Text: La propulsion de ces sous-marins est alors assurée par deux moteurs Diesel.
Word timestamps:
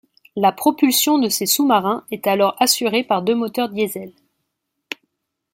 La 0.35 0.51
propulsion 0.51 1.19
de 1.19 1.29
ces 1.29 1.45
sous-marins 1.45 2.07
est 2.09 2.25
alors 2.25 2.55
assurée 2.59 3.03
par 3.03 3.21
deux 3.21 3.35
moteurs 3.35 3.69
Diesel. 3.69 4.11